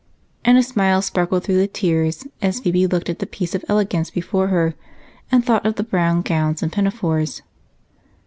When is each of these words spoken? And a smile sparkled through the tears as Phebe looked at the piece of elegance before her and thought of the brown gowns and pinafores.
And 0.43 0.57
a 0.57 0.63
smile 0.63 1.03
sparkled 1.03 1.43
through 1.43 1.57
the 1.57 1.67
tears 1.67 2.25
as 2.41 2.59
Phebe 2.59 2.87
looked 2.87 3.07
at 3.07 3.19
the 3.19 3.27
piece 3.27 3.53
of 3.53 3.63
elegance 3.69 4.09
before 4.09 4.47
her 4.47 4.73
and 5.31 5.45
thought 5.45 5.63
of 5.63 5.75
the 5.75 5.83
brown 5.83 6.23
gowns 6.23 6.63
and 6.63 6.71
pinafores. 6.73 7.43